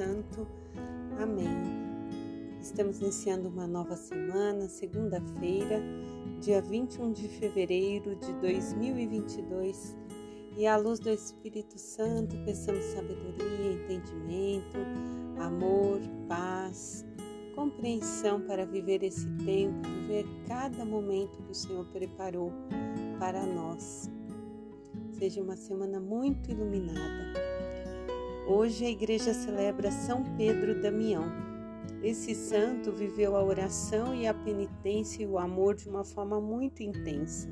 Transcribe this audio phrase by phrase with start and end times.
[0.00, 0.48] Santo.
[1.20, 1.46] Amém.
[2.58, 5.78] Estamos iniciando uma nova semana, segunda-feira,
[6.40, 9.94] dia 21 de fevereiro de 2022.
[10.56, 14.78] E à luz do Espírito Santo, peçamos sabedoria, entendimento,
[15.38, 17.04] amor, paz,
[17.54, 22.50] compreensão para viver esse tempo, viver cada momento que o Senhor preparou
[23.18, 24.10] para nós.
[25.18, 27.49] Seja uma semana muito iluminada.
[28.50, 31.50] Hoje a igreja celebra São Pedro Damião
[32.02, 36.82] esse santo viveu a oração e a penitência e o amor de uma forma muito
[36.82, 37.46] intensa.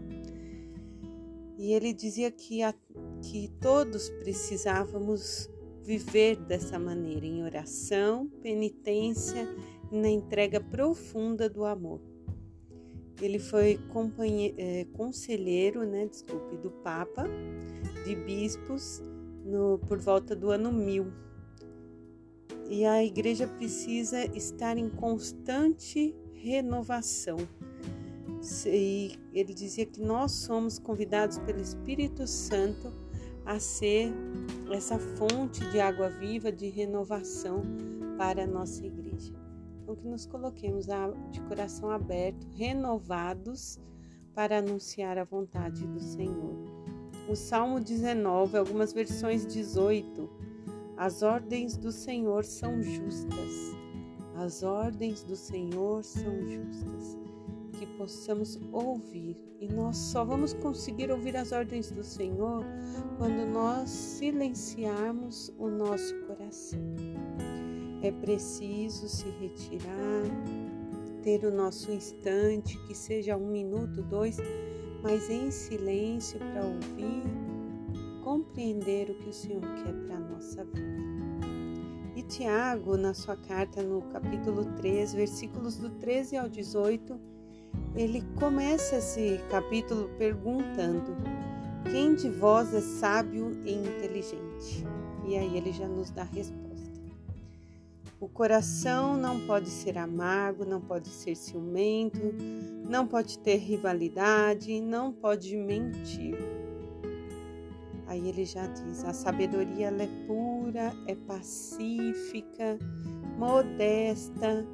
[1.59, 2.73] E ele dizia que, a,
[3.21, 5.51] que todos precisávamos
[5.83, 9.47] viver dessa maneira, em oração, penitência
[9.93, 12.01] e na entrega profunda do amor.
[13.21, 13.79] Ele foi
[14.57, 17.27] é, conselheiro, né, desculpe, do Papa,
[18.05, 19.03] de bispos,
[19.49, 21.07] no, por volta do ano 1000
[22.69, 27.39] e a igreja precisa estar em constante renovação.
[28.67, 32.93] E ele dizia que nós somos convidados pelo Espírito Santo
[33.45, 34.13] a ser
[34.71, 37.63] essa fonte de água viva, de renovação
[38.19, 39.33] para a nossa igreja.
[39.83, 40.87] Então, que nos coloquemos
[41.31, 43.81] de coração aberto, renovados,
[44.35, 46.78] para anunciar a vontade do Senhor.
[47.29, 50.31] O Salmo 19, algumas versões 18,
[50.97, 53.77] as ordens do Senhor são justas.
[54.35, 57.19] As ordens do Senhor são justas.
[57.79, 59.37] Que possamos ouvir.
[59.61, 62.65] E nós só vamos conseguir ouvir as ordens do Senhor
[63.19, 66.81] quando nós silenciarmos o nosso coração.
[68.03, 70.25] É preciso se retirar,
[71.23, 74.39] ter o nosso instante, que seja um minuto, dois,
[75.03, 77.23] mas em silêncio para ouvir
[78.23, 81.09] compreender o que o Senhor quer para a nossa vida.
[82.15, 87.19] E Tiago, na sua carta no capítulo 3, versículos do 13 ao 18,
[87.95, 91.17] ele começa esse capítulo perguntando:
[91.91, 94.85] Quem de vós é sábio e inteligente?
[95.27, 96.68] E aí ele já nos dá a resposta.
[98.21, 102.35] O coração não pode ser amargo, não pode ser ciumento,
[102.89, 106.37] não pode ter rivalidade, não pode mentir
[108.09, 112.79] Aí ele já diz: a sabedoria é pura, é pacífica,
[113.37, 114.67] modesta,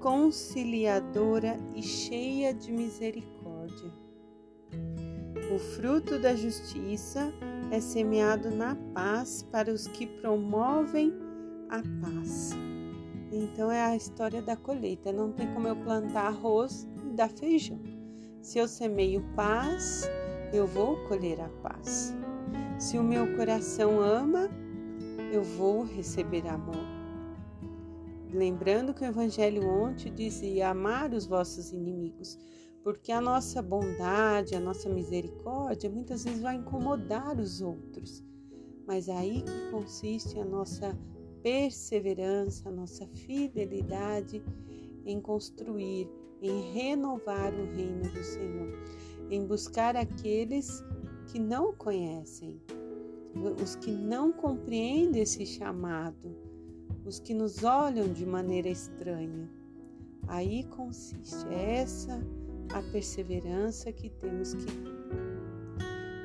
[0.00, 3.92] conciliadora e cheia de misericórdia.
[5.54, 7.32] O fruto da justiça
[7.70, 11.12] é semeado na paz para os que promovem
[11.68, 12.56] a paz.
[13.30, 15.12] Então é a história da colheita.
[15.12, 17.80] Não tem como eu plantar arroz e dar feijão.
[18.40, 20.08] Se eu semeio paz,
[20.52, 22.14] eu vou colher a paz.
[22.78, 24.48] Se o meu coração ama,
[25.32, 26.98] eu vou receber amor.
[28.32, 32.38] Lembrando que o Evangelho ontem dizia amar os vossos inimigos,
[32.82, 38.22] porque a nossa bondade, a nossa misericórdia muitas vezes vai incomodar os outros.
[38.86, 40.96] Mas aí que consiste a nossa
[41.48, 44.42] perseverança, nossa fidelidade
[45.06, 46.06] em construir,
[46.42, 48.78] em renovar o reino do Senhor,
[49.30, 50.84] em buscar aqueles
[51.26, 52.60] que não conhecem,
[53.62, 56.36] os que não compreendem esse chamado,
[57.06, 59.48] os que nos olham de maneira estranha.
[60.26, 62.20] Aí consiste essa
[62.74, 64.66] a perseverança que temos que.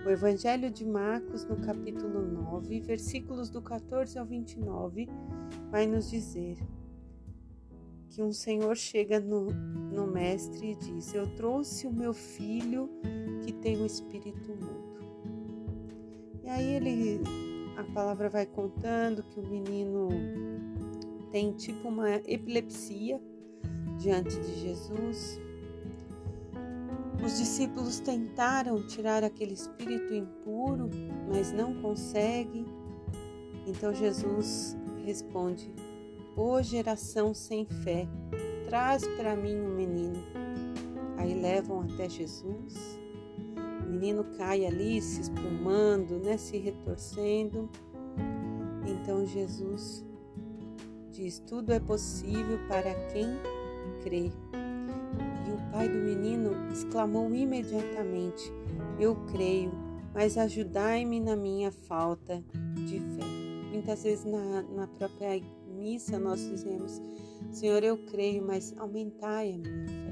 [0.06, 5.08] O Evangelho de Marcos, no capítulo 9, versículos do 14 ao 29,
[5.72, 6.58] vai nos dizer
[8.09, 12.90] que um senhor chega no, no mestre e diz: Eu trouxe o meu filho
[13.46, 15.00] que tem o espírito mudo.
[16.44, 17.22] E aí ele,
[17.78, 20.09] a palavra vai contando que o menino
[21.31, 23.22] tem tipo uma epilepsia
[23.97, 25.40] diante de Jesus.
[27.25, 30.90] Os discípulos tentaram tirar aquele espírito impuro,
[31.31, 32.66] mas não conseguem.
[33.66, 34.75] Então Jesus
[35.05, 35.73] responde:
[36.35, 38.08] Ô geração sem fé,
[38.66, 40.22] traz para mim um menino.
[41.17, 43.02] Aí levam até Jesus
[43.93, 47.70] menino cai ali se espumando, né, se retorcendo.
[48.85, 50.03] Então Jesus
[51.11, 53.28] diz: tudo é possível para quem
[54.03, 54.31] crê.
[55.73, 58.49] Pai do menino exclamou imediatamente:
[58.97, 59.72] Eu creio,
[60.14, 62.41] mas ajudai-me na minha falta
[62.75, 63.25] de fé.
[63.73, 67.02] Muitas vezes na, na própria missa nós dizemos:
[67.52, 70.03] Senhor, eu creio, mas aumentai a minha fé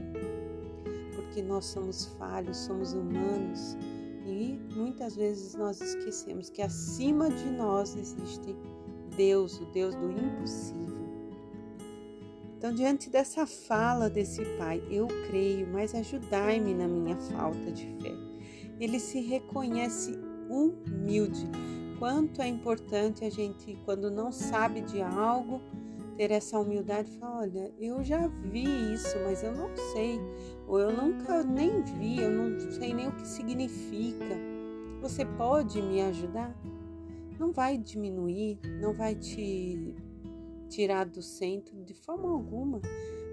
[1.31, 3.77] porque nós somos falhos, somos humanos
[4.25, 8.53] e muitas vezes nós esquecemos que acima de nós existe
[9.15, 10.90] Deus, o Deus do impossível.
[12.61, 18.13] Então, diante dessa fala desse pai, eu creio, mas ajudai-me na minha falta de fé.
[18.79, 20.11] Ele se reconhece
[20.47, 21.49] humilde.
[21.97, 25.59] Quanto é importante a gente, quando não sabe de algo,
[26.15, 30.19] ter essa humildade e falar: olha, eu já vi isso, mas eu não sei,
[30.67, 34.37] ou eu nunca nem vi, eu não sei nem o que significa.
[35.01, 36.55] Você pode me ajudar?
[37.39, 39.95] Não vai diminuir, não vai te
[40.71, 42.81] tirar do centro de forma alguma.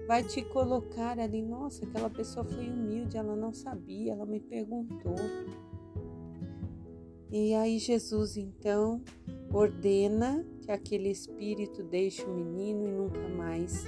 [0.07, 5.15] Vai te colocar ali, nossa, aquela pessoa foi humilde, ela não sabia, ela me perguntou.
[7.31, 9.01] E aí Jesus então
[9.53, 13.85] ordena que aquele espírito deixe o menino e nunca mais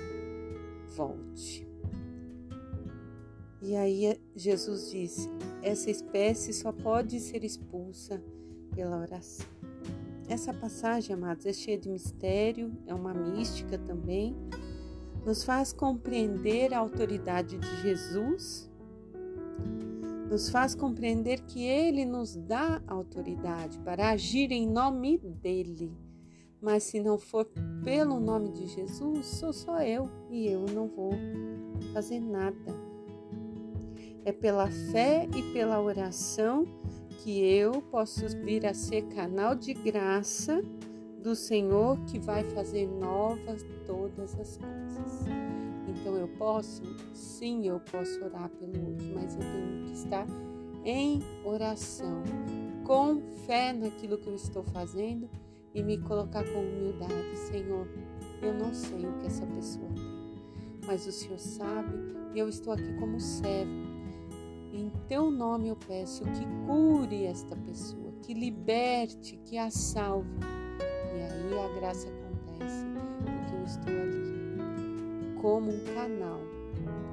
[0.95, 1.67] volte.
[3.61, 5.27] E aí Jesus disse:
[5.61, 8.23] essa espécie só pode ser expulsa
[8.75, 9.60] pela oração.
[10.31, 14.33] Essa passagem, amados, é cheia de mistério, é uma mística também,
[15.25, 18.71] nos faz compreender a autoridade de Jesus,
[20.29, 25.91] nos faz compreender que Ele nos dá autoridade para agir em nome dEle.
[26.61, 27.51] Mas se não for
[27.83, 31.11] pelo nome de Jesus, sou só eu e eu não vou
[31.91, 32.73] fazer nada.
[34.23, 36.63] É pela fé e pela oração
[37.23, 40.61] que eu posso vir a ser canal de graça
[41.21, 45.25] do Senhor que vai fazer novas todas as coisas.
[45.87, 46.81] Então eu posso,
[47.13, 50.25] sim, eu posso orar pelo outro, mas eu tenho que estar
[50.83, 52.23] em oração,
[52.83, 55.29] com fé naquilo que eu estou fazendo
[55.75, 57.87] e me colocar com humildade, Senhor.
[58.41, 61.93] Eu não sei o que essa pessoa tem, mas o Senhor sabe
[62.33, 63.90] e eu estou aqui como servo.
[64.73, 70.29] Em teu nome eu peço que cure esta pessoa, que liberte, que a salve.
[71.13, 72.85] E aí a graça acontece,
[73.19, 74.21] porque eu estou ali
[75.41, 76.39] como um canal.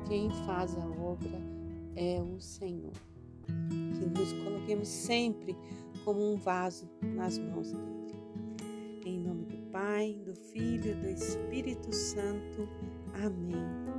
[0.06, 1.40] Quem faz a obra
[1.96, 2.92] é o Senhor.
[3.46, 5.56] Que nos coloquemos sempre
[6.04, 7.98] como um vaso nas mãos dele.
[9.04, 12.68] Em nome do Pai, do Filho e do Espírito Santo.
[13.14, 13.97] Amém.